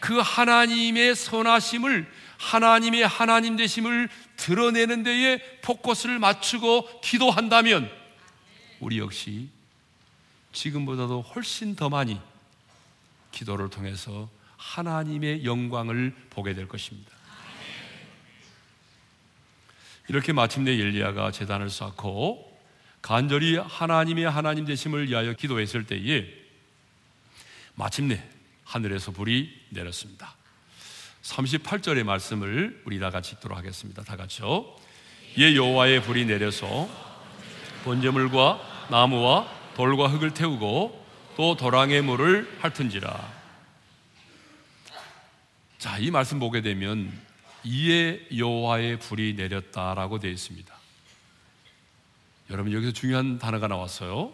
[0.00, 2.06] 그 하나님의 선하심을
[2.38, 7.90] 하나님의 하나님 되심을 드러내는 데에 포커스를 맞추고 기도한다면
[8.80, 9.48] 우리 역시
[10.52, 12.20] 지금보다도 훨씬 더 많이
[13.32, 17.10] 기도를 통해서 하나님의 영광을 보게 될 것입니다.
[20.08, 22.53] 이렇게 마침내 엘리야가 제단을 쌓고
[23.04, 26.26] 간절히 하나님의 하나님 되심을 위하여 기도했을 때에
[27.74, 28.24] 마침내
[28.64, 30.34] 하늘에서 불이 내렸습니다.
[31.20, 34.02] 38절의 말씀을 우리 다 같이 읽도록 하겠습니다.
[34.04, 34.74] 다 같이요.
[35.36, 36.88] 예 여호와의 불이 내려서
[37.84, 43.32] 번제물과 나무와 돌과 흙을 태우고 또 도랑의 물을 핥은지라.
[45.76, 47.12] 자, 이 말씀 보게 되면
[47.64, 50.73] 이에 여호와의 불이 내렸다라고 되어 있습니다.
[52.50, 54.32] 여러분 여기서 중요한 단어가 나왔어요.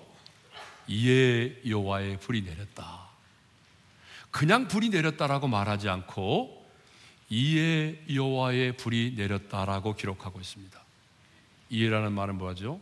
[0.88, 3.08] 이에 여호와의 불이 내렸다.
[4.30, 6.60] 그냥 불이 내렸다라고 말하지 않고
[7.30, 10.80] 이에 여호와의 불이 내렸다라고 기록하고 있습니다.
[11.70, 12.80] 이에라는 말은 뭐죠?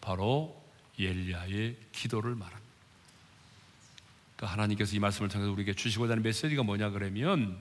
[0.00, 0.62] 바로
[0.98, 2.64] 엘리야의 기도를 말합니다.
[4.36, 7.60] 그러니까 하나님께서 이 말씀을 통해서 우리에게 주시고자 하는 메시지가 뭐냐 그러면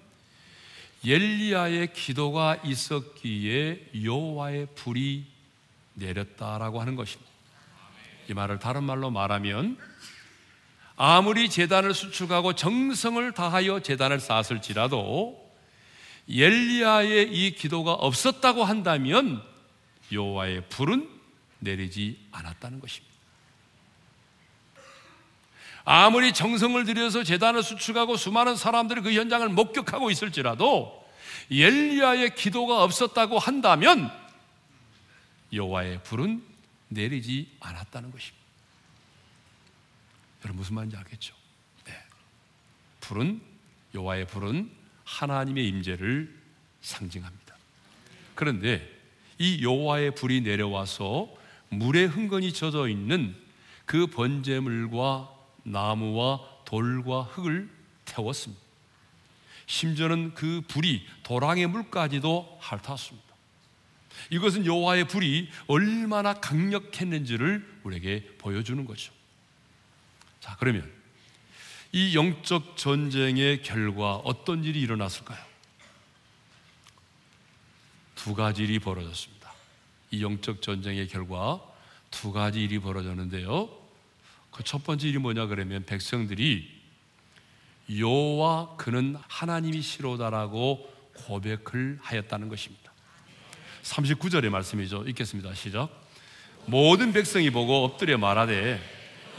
[1.04, 5.33] 엘리야의 기도가 있었기에 여호와의 불이
[5.94, 7.32] 내렸다라고 하는 것입니다.
[8.30, 9.78] 이 말을 다른 말로 말하면
[10.96, 15.44] 아무리 재단을 수축하고 정성을 다하여 재단을 쌓았을지라도
[16.30, 19.44] 엘리야의 이 기도가 없었다고 한다면
[20.12, 21.10] 여호와의 불은
[21.60, 23.14] 내리지 않았다는 것입니다.
[25.86, 31.04] 아무리 정성을 들여서 재단을 수축하고 수많은 사람들이 그 현장을 목격하고 있을지라도
[31.52, 34.10] 엘리야의 기도가 없었다고 한다면
[35.54, 36.44] 여호와의 불은
[36.90, 38.44] 내리지 않았다는 것입니다.
[40.44, 41.34] 여러분 무슨 말인지 알겠죠?
[41.86, 41.94] 네.
[43.00, 43.42] 불은
[43.94, 44.72] 여호와의 불은
[45.06, 46.36] 하나님의 임재를
[46.82, 47.56] 상징합니다.
[48.36, 48.90] 그런데
[49.38, 51.30] 이 여호와의 불이 내려와서
[51.70, 53.36] 물에 흥건히 젖어 있는
[53.86, 55.30] 그 번제물과
[55.64, 57.70] 나무와 돌과 흙을
[58.06, 58.62] 태웠습니다.
[59.66, 63.33] 심지어는 그 불이 도랑의 물까지도 핥았습니다.
[64.30, 69.14] 이것은 여호와의 불이 얼마나 강력했는지를 우리에게 보여주는 거죠.
[70.40, 70.92] 자, 그러면
[71.92, 75.44] 이 영적 전쟁의 결과 어떤 일이 일어났을까요?
[78.16, 79.54] 두 가지 일이 벌어졌습니다.
[80.12, 81.62] 이 영적 전쟁의 결과
[82.10, 83.84] 두 가지 일이 벌어졌는데요.
[84.54, 86.70] 그 첫 번째 일이 뭐냐 그러면 백성들이
[87.98, 92.93] 여호와 그는 하나님이시로다라고 고백을 하였다는 것입니다.
[93.84, 95.04] 39절의 말씀이죠.
[95.08, 95.54] 읽겠습니다.
[95.54, 95.90] 시작.
[96.66, 98.82] 모든 백성이 보고 엎드려 말하되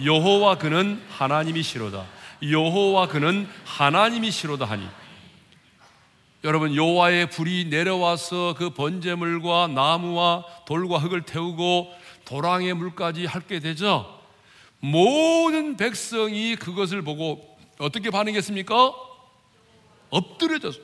[0.04, 2.04] 여호와 그는 하나님이시로다.
[2.42, 4.86] 여호와 그는 하나님이시로다 하니
[6.42, 11.90] 여러분 여호와의 불이 내려와서 그 번제물과 나무와 돌과 흙을 태우고
[12.26, 14.20] 도랑의 물까지 핥게 되죠.
[14.80, 18.92] 모든 백성이 그것을 보고 어떻게 반응했습니까?
[20.10, 20.80] 엎드려졌어.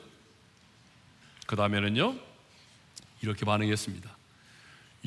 [1.45, 2.30] 그 다음에는요
[3.21, 4.09] 이렇게 반응했습니다.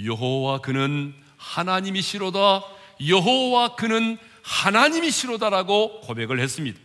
[0.04, 2.62] 여호와 그는 하나님이시로다.
[3.06, 6.78] 여호와 그는 하나님이시로다라고 고백을 했습니다.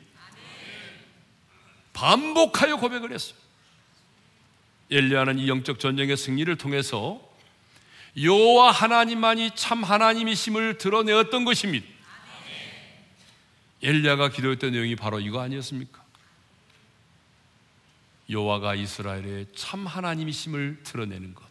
[1.94, 3.38] 반복하여 고백을 했어요.
[4.92, 7.22] 엘리야는 이 영적 전쟁의 승리를 통해서
[8.20, 11.86] 여호와 하나님만이 참 하나님이심을 드러내었던 것입니다.
[13.84, 15.99] 엘리야가 기도했던 내용이 바로 이거 아니었습니까?
[18.30, 21.44] 여호와가 이스라엘의 참 하나님이심을 드러내는 것.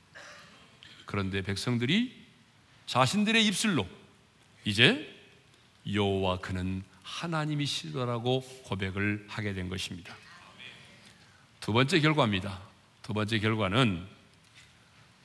[1.07, 2.15] 그런데 백성들이
[2.87, 3.87] 자신들의 입술로
[4.65, 5.15] 이제
[5.93, 10.15] 여호와 그는 하나님이시더라고 고백을 하게 된 것입니다.
[11.61, 12.61] 두 번째 결과입니다.
[13.03, 14.07] 두 번째 결과는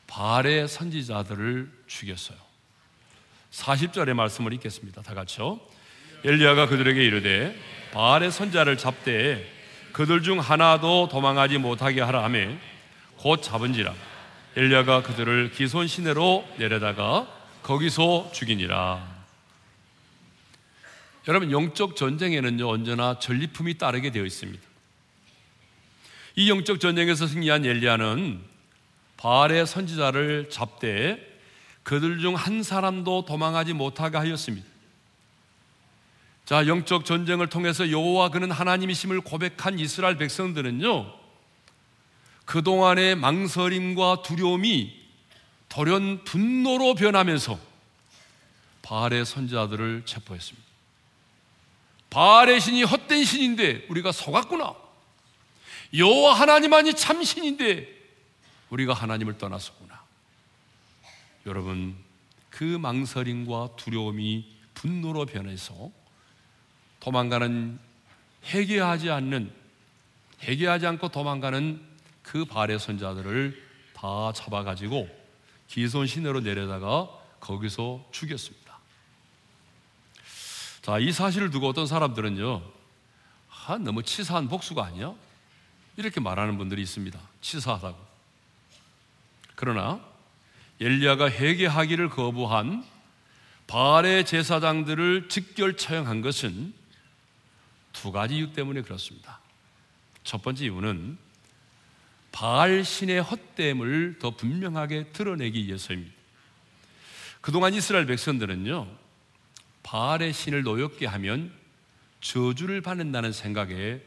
[0.07, 2.37] 바알의 선지자들을 죽였어요.
[3.51, 5.01] 40절의 말씀을 읽겠습니다.
[5.01, 5.59] 다 같이요.
[6.23, 7.59] 엘리야가 그들에게 이르되
[7.91, 9.52] 바알의 선자를 잡되
[9.93, 12.39] 그들 중 하나도 도망하지 못하게 하라 하며
[13.17, 13.93] 곧 잡은지라
[14.55, 17.27] 엘리야가 그들을 기손 시내로 내려다가
[17.63, 19.13] 거기서 죽이니라.
[21.27, 24.61] 여러분 영적 전쟁에는요 언제나 전리품이 따르게 되어 있습니다.
[26.35, 28.41] 이 영적 전쟁에서 승리한 엘리야는
[29.17, 31.17] 바알의 선지자를 잡되
[31.83, 34.72] 그들 중 한 사람도 도망하지 못하게 하였습니다.
[36.45, 41.13] 자, 영적 전쟁을 통해서 여호와 그는 하나님이심을 고백한 이스라엘 백성들은요.
[42.45, 45.01] 그동안의 망설임과 두려움이
[45.69, 47.57] 돌연 분노로 변하면서
[48.81, 50.67] 바알의 선지자들을 체포했습니다.
[52.09, 54.75] 바알의 신이 헛된 신인데 우리가 속았구나.
[55.95, 57.87] 여호와 하나님만이 참 신인데
[58.69, 60.03] 우리가 하나님을 떠났었구나.
[61.45, 61.95] 여러분
[62.49, 65.91] 그 망설임과 두려움이 분노로 변해서
[67.03, 67.77] 도망가는
[68.45, 69.51] 해결하지 않는
[70.39, 71.81] 해결하지 않고 도망가는
[72.21, 73.61] 그 발의 선자들을
[73.93, 75.09] 다 잡아가지고
[75.67, 77.09] 기손 시내로 내려다가
[77.41, 78.79] 거기서 죽였습니다.
[80.81, 82.61] 자, 이 사실을 두고 어떤 사람들은요,
[83.49, 85.13] 아, 너무 치사한 복수가 아니야?
[85.97, 87.19] 이렇게 말하는 분들이 있습니다.
[87.41, 87.97] 치사하다고.
[89.55, 89.99] 그러나
[90.79, 92.85] 엘리야가 회개하기를 거부한
[93.67, 96.82] 바알의 제사장들을 직결 처형한 것은
[97.93, 99.39] 두 가지 이유 때문에 그렇습니다.
[100.23, 101.17] 첫 번째 이유는
[102.31, 106.13] 바알 신의 헛됨을 더 분명하게 드러내기 위해서입니다.
[107.41, 108.87] 그동안 이스라엘 백성들은요,
[109.83, 111.53] 바알의 신을 노엽게 하면
[112.21, 114.01] 저주를 받는다는 생각에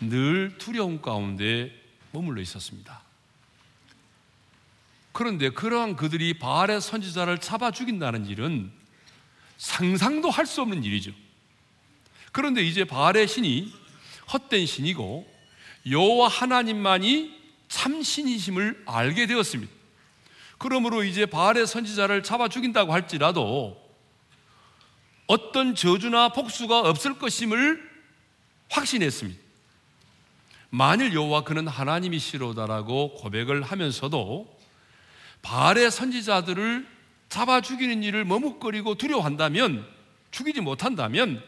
[0.00, 1.70] 늘 두려움 가운데
[2.12, 3.02] 머물러 있었습니다.
[5.12, 8.72] 그런데 그러한 그들이 바알의 선지자를 잡아 죽인다는 일은
[9.58, 11.12] 상상도 할 수 없는 일이죠.
[12.32, 13.72] 그런데 이제 바알의 신이
[14.32, 15.30] 헛된 신이고
[15.88, 19.72] 여호와 하나님만이 참 신이심을 알게 되었습니다.
[20.58, 23.80] 그러므로 이제 바알의 선지자를 잡아 죽인다고 할지라도
[25.26, 27.90] 어떤 저주나 복수가 없을 것임을
[28.70, 29.40] 확신했습니다.
[30.70, 34.58] 만일 여호와 그는 하나님이시로다라고 고백을 하면서도
[35.42, 36.86] 바알의 선지자들을
[37.28, 39.86] 잡아 죽이는 일을 머뭇거리고 두려워한다면
[40.30, 41.42] 죽이지 못한다면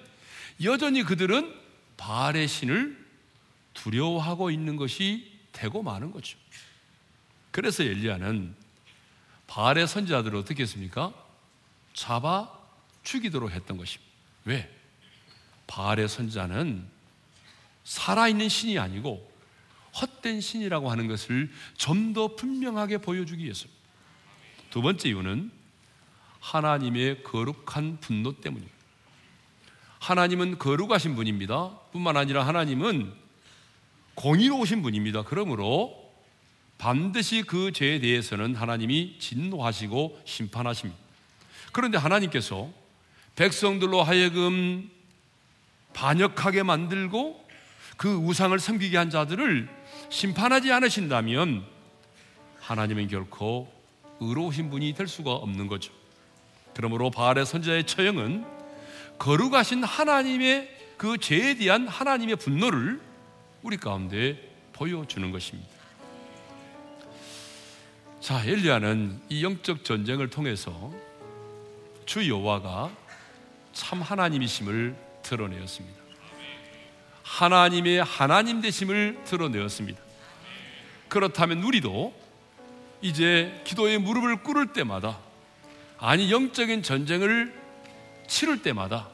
[0.62, 1.54] 여전히 그들은
[1.96, 3.04] 바알의 신을
[3.74, 6.38] 두려워하고 있는 것이 되고 마는 거죠.
[7.50, 8.54] 그래서 엘리야는
[9.46, 11.12] 바알의 선지자들을 어떻게 했습니까?
[11.92, 12.50] 잡아
[13.02, 14.12] 죽이도록 했던 것입니다.
[14.44, 14.70] 왜?
[15.66, 16.86] 바알의 선지자는
[17.84, 19.32] 살아있는 신이 아니고
[20.00, 23.82] 헛된 신이라고 하는 것을 좀 더 분명하게 보여주기 위해서입니다.
[24.70, 25.50] 두 번째 이유는
[26.40, 28.73] 하나님의 거룩한 분노 때문입니다.
[30.04, 31.70] 하나님은 거룩하신 분입니다.
[31.90, 33.10] 뿐만 아니라 하나님은
[34.16, 35.22] 공의로우신 분입니다.
[35.22, 36.12] 그러므로
[36.76, 41.00] 반드시 그 죄에 대해서는 하나님이 진노하시고 심판하십니다.
[41.72, 42.68] 그런데 하나님께서
[43.36, 44.90] 백성들로 하여금
[45.94, 47.42] 반역하게 만들고
[47.96, 49.70] 그 우상을 섬기게 한 자들을
[50.10, 51.64] 심판하지 않으신다면
[52.60, 53.72] 하나님은 결코
[54.20, 55.94] 의로우신 분이 될 수가 없는 거죠.
[56.74, 58.63] 그러므로 바알의 선지자의 처형은
[59.18, 63.00] 거룩하신 하나님의 그 죄에 대한 하나님의 분노를
[63.62, 64.38] 우리 가운데
[64.72, 65.70] 보여주는 것입니다.
[68.20, 70.92] 자, 엘리야는 이 영적 전쟁을 통해서
[72.06, 72.90] 주 여호와가
[73.72, 76.02] 참 하나님이심을 드러내었습니다.
[77.22, 80.00] 하나님의 하나님 되심을 드러내었습니다.
[81.08, 82.14] 그렇다면 우리도
[83.02, 85.18] 이제 기도의 무릎을 꿇을 때마다
[85.98, 87.63] 아니 영적인 전쟁을
[88.26, 89.08] 치를 때마다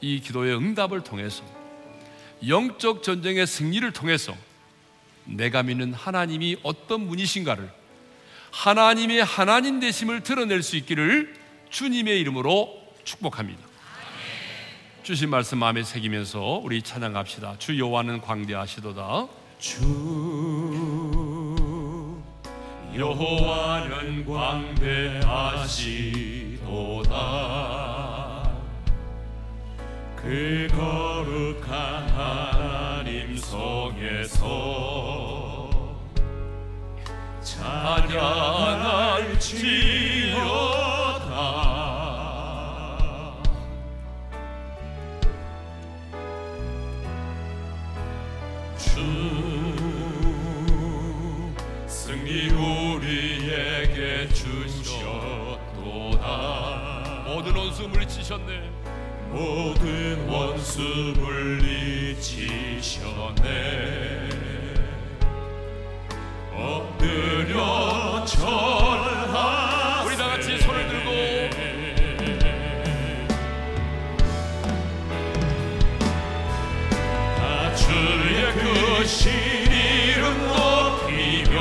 [0.00, 1.42] 이 기도의 응답을 통해서
[2.46, 4.34] 영적 전쟁의 승리를 통해서
[5.24, 7.72] 내가 믿는 하나님이 어떤 분이신가를
[8.50, 11.34] 하나님의 하나님 되심을 드러낼 수 있기를
[11.70, 13.60] 주님의 이름으로 축복합니다.
[15.02, 17.58] 주신 말씀 마음에 새기면서 우리 찬양합시다.
[17.58, 19.26] 주 여호와는 광대하시도다.
[19.58, 19.80] 주
[22.94, 25.02] 여호와는 광대하시도다
[30.22, 34.40] 그 거룩한 하나님 성에서
[41.42, 43.42] 찬양할지어다
[48.78, 49.00] 주
[51.88, 56.26] 승리 우리에게 주셨도다
[57.26, 58.71] 모든 원수 물리치셨네.
[59.32, 60.82] 모든 원수
[61.16, 62.42] 물리치셨네.
[66.52, 71.10] 엎드려 절하 우리 다 같이 손을 들고.
[77.38, 79.32] 다 주의 크신
[79.72, 81.56] 이름 높이며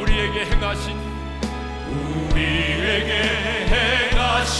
[0.00, 0.96] 우리에게 행하신
[2.32, 3.12] 우리에게
[3.68, 4.58] 행하신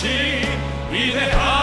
[0.93, 1.58] 위대한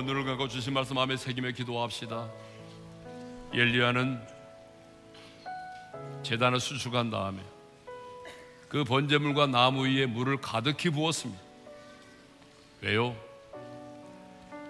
[0.00, 2.30] 한번 눈을 감고 주신 말씀 마음에 새기며 기도합시다.
[3.52, 4.18] 엘리야는
[6.22, 7.42] 제단을 수축한 다음에
[8.68, 11.42] 그 번제물과 나무 위에 물을 가득히 부었습니다.
[12.80, 13.14] 왜요?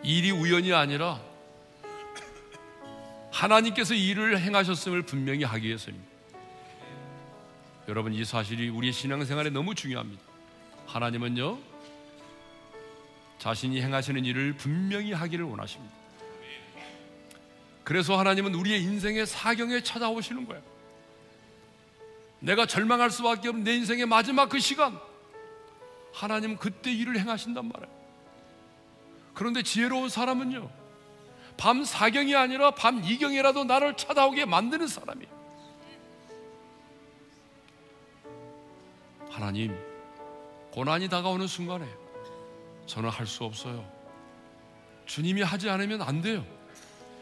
[0.03, 1.21] 일이 우연이 아니라
[3.31, 6.09] 하나님께서 이 일을 행하셨음을 분명히 하기 위해서입니다.
[7.87, 10.23] 여러분 이 사실이 우리의 신앙생활에 너무 중요합니다.
[10.87, 11.70] 하나님은요
[13.41, 15.93] 자신이 행하시는 일을 분명히 하기를 원하십니다.
[17.83, 20.63] 그래서 하나님은 우리의 인생의 사경에 찾아오시는 거예요.
[22.41, 25.01] 내가 절망할 수밖에 없는 내 인생의 마지막 그 시간,
[26.13, 28.01] 하나님 그때 일을 행하신단 말이에요.
[29.33, 30.71] 그런데 지혜로운 사람은요,
[31.57, 35.41] 밤 사경이 아니라 밤 이경이라도 나를 찾아오게 만드는 사람이에요.
[39.31, 39.75] 하나님,
[40.73, 41.89] 고난이 다가오는 순간에
[42.91, 43.89] 저는 할 수 없어요.
[45.07, 46.45] 주님이 하지 않으면 안 돼요.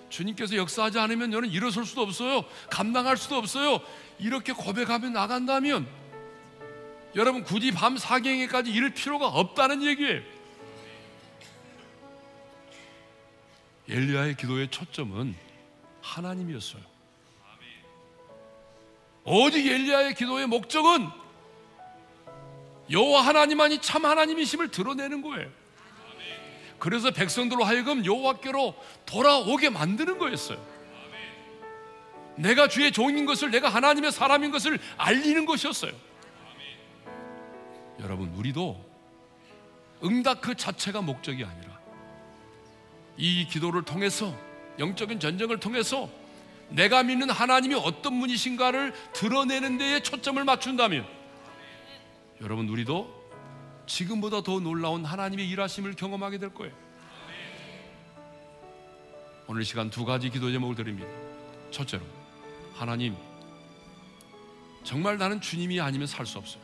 [0.09, 2.43] 주님께서 역사하지 않으면 저는 일어설 수도 없어요.
[2.71, 3.81] 감당할 수도 없어요.
[4.19, 5.87] 이렇게 고백하며 나간다면
[7.15, 10.23] 여러분 굳이 밤 사경에까지 이를 필요가 없다는 얘기예요.
[13.91, 15.35] 엘리야의 기도의 초점은
[16.01, 16.83] 하나님이었어요.
[19.25, 21.09] 오직 엘리야의 기도의 목적은
[22.91, 25.58] 여호와 하나님만이 참 하나님이심을 드러내는 거예요.
[26.79, 28.75] 그래서 백성들로 하여금 여호와께로
[29.07, 30.59] 돌아오게 만드는 거였어요.
[32.37, 35.93] 내가 주의 종인 것을 내가 하나님의 사람인 것을 알리는 것이었어요.
[38.01, 38.85] 여러분 우리도
[40.05, 41.81] 응답 그 자체가 목적이 아니라
[43.17, 44.33] 이 기도를 통해서
[44.79, 46.09] 영적인 전쟁을 통해서
[46.69, 51.05] 내가 믿는 하나님이 어떤 분이신가를 드러내는 데에 초점을 맞춘다면
[52.41, 53.18] 여러분 우리도
[53.89, 56.73] 지금보다 더 놀라운 하나님의 일하심을 경험하게 될 거예요.
[59.49, 61.09] 오늘 시간 두 가지 기도 제목을 드립니다.
[61.71, 62.05] 첫째로
[62.75, 63.17] 하나님
[64.85, 66.63] 정말 나는 주님이 아니면 살 수 없어요.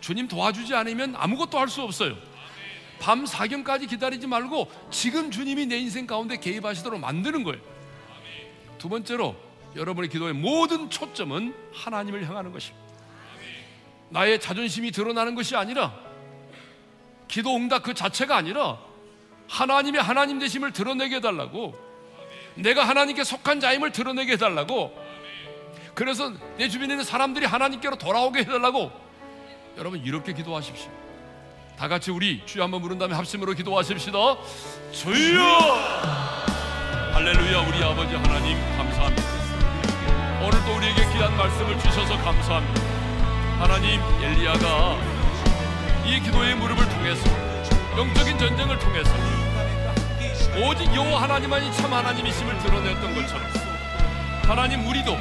[0.00, 2.16] 주님 도와주지 않으면 아무것도 할 수 없어요.
[3.00, 7.60] 밤 사경까지 기다리지 말고 지금 주님이 내 인생 가운데 개입하시도록 만드는 거예요.
[8.78, 9.36] 두 번째로
[9.76, 12.86] 여러분의 기도의 모든 초점은 하나님을 향하는 것입니다.
[14.10, 16.07] 나의 자존심이 드러나는 것이 아니라
[17.28, 18.78] 기도 응답 그 자체가 아니라
[19.48, 21.78] 하나님의 하나님 되심을 드러내게 해달라고
[22.56, 25.08] 내가 하나님께 속한 자임을 드러내게 해달라고
[25.98, 28.92] 그래서 내 주변에 있는 사람들이 하나님께로 돌아오게 해달라고.
[29.76, 30.88] 여러분 이렇게 기도하십시오.
[31.76, 34.18] 다 같이 우리 주여 한번 부른 다음에 합심으로 기도하십시다.
[34.92, 35.42] 주여!
[37.14, 39.22] 할렐루야 우리 아버지 하나님 감사합니다.
[40.44, 42.80] 오늘도 우리에게 귀한 말씀을 주셔서 감사합니다.
[43.58, 45.17] 하나님 엘리야가
[46.08, 47.22] 이 기도의 무릎을 통해서
[47.94, 49.10] 영적인 전쟁을 통해서
[50.56, 53.46] 오직 여호와 하나님만이 참 하나님이심을 드러냈던 것처럼
[54.44, 55.18] 하나님 우리도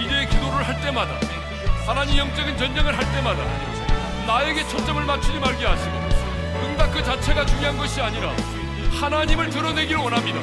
[0.00, 1.14] 이제 기도를 할 때마다
[1.86, 3.44] 하나님 영적인 전쟁을 할 때마다
[4.26, 5.96] 나에게 초점을 맞추지 말게 하시고
[6.64, 8.34] 응답 그 자체가 중요한 것이 아니라
[9.00, 10.40] 하나님을 드러내기를 원합니다.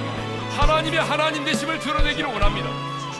[0.58, 2.70] 하나님의 하나님 되심을 드러내기를 원합니다.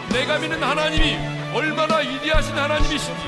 [0.10, 1.18] 내가 믿는 하나님이
[1.54, 3.24] 얼마나 위대하신 하나님이신지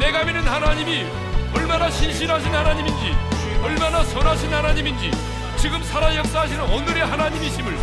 [0.00, 1.23] 내가 믿는 하나님이
[1.54, 3.16] 얼마나 신실하신 하나님인지
[3.62, 5.10] 얼마나 선하신 하나님인지
[5.56, 7.78] 지금 살아 역사하시는 오늘의 하나님이심을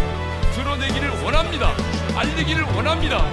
[0.53, 1.71] 드러내기를 원합니다.
[2.15, 3.25] 알리기를 원합니다.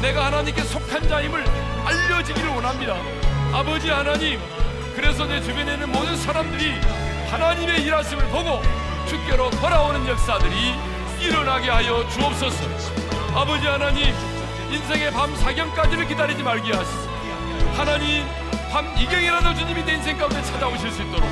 [0.00, 1.44] 내가 하나님께 속한 자임을
[1.84, 2.96] 알려지기를 원합니다.
[3.52, 4.38] 아버지 하나님
[4.94, 6.74] 그래서 내 주변에 있는 모든 사람들이
[7.30, 8.62] 하나님의 일하심을 보고
[9.08, 10.74] 주께로 돌아오는 역사들이
[11.20, 12.64] 일어나게 하여 주옵소서.
[13.34, 14.14] 아버지 하나님
[14.70, 17.10] 인생의 밤 사경까지를 기다리지 말게 하시소.
[17.76, 18.24] 하나님
[18.70, 21.24] 밤 이경이라도 주님이 내 인생 가운데 찾아오실 수 있도록.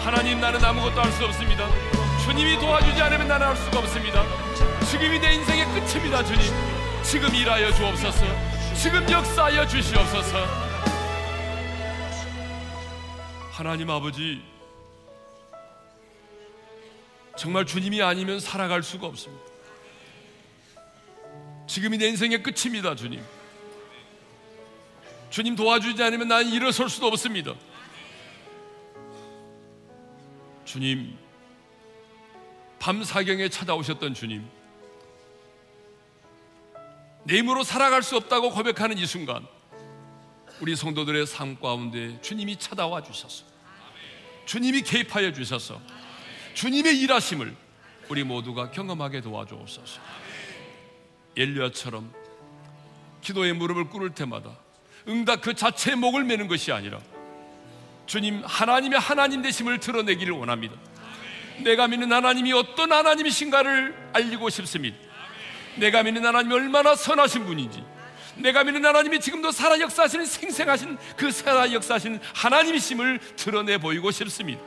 [0.00, 1.68] 하나님 나는 아무것도 할 수 없습니다.
[2.24, 4.24] 주님이 도와주지 않으면 나는 할 수가 없습니다.
[4.90, 6.42] 지금이 내 인생의 끝입니다 주님.
[7.02, 8.24] 지금 일하여 주옵소서.
[8.74, 10.46] 지금 역사하여 주시옵소서.
[13.52, 14.42] 하나님 아버지
[17.36, 19.44] 정말 주님이 아니면 살아갈 수가 없습니다.
[21.68, 23.22] 지금이 내 인생의 끝입니다 주님
[25.34, 27.54] 주님 도와주지 않으면 나는 일어설 수도 없습니다.
[30.64, 31.18] 주님,
[32.78, 34.48] 밤 사경에 찾아오셨던 주님,
[37.24, 39.44] 내 힘으로 살아갈 수 없다고 고백하는 이 순간,
[40.60, 43.44] 우리 성도들의 삶 가운데 주님이 찾아와 주셔서,
[44.46, 45.80] 주님이 개입하여 주셔서,
[46.54, 47.56] 주님의 일하심을
[48.08, 50.00] 우리 모두가 경험하게 도와주옵소서.
[51.36, 52.14] 엘리야처럼
[53.20, 54.62] 기도의 무릎을 꿇을 때마다
[55.08, 56.98] 응답 그 자체의 목을 매는 것이 아니라
[58.06, 60.74] 주님 하나님의 하나님 되심을 드러내기를 원합니다.
[61.62, 64.96] 내가 믿는 하나님이 어떤 하나님이신가를 알리고 싶습니다.
[65.76, 67.84] 내가 믿는 하나님이 얼마나 선하신 분인지
[68.36, 74.60] 내가 믿는 하나님이 지금도 살아 역사하시는 생생하신 그 살아 역사하신 하나님이심을 드러내 보이고 싶습니다.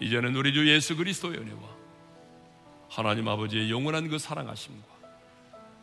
[0.00, 1.60] 이제는 우리 주 예수 그리스도의 은혜와
[2.88, 4.93] 하나님 아버지의 영원한 그 사랑하심과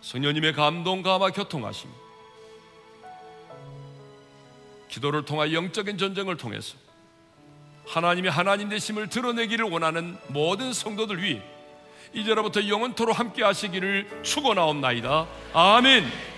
[0.02, 1.90] 성령님의 감동, 감화, 교통하심
[4.90, 6.76] 기도를 통하 영적인 전쟁을 통해서
[7.88, 11.42] 하나님의 하나님 되심을 드러내기를 원하는 모든 성도들 위해
[12.14, 15.28] 이제로부터 영원토로 함께 하시기를 축원하옵나이다.
[15.54, 16.31] 아멘.